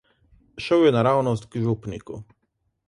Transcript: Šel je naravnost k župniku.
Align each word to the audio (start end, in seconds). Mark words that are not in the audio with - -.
Šel 0.67 0.85
je 0.85 0.93
naravnost 0.95 1.47
k 1.53 1.61
župniku. 1.67 2.21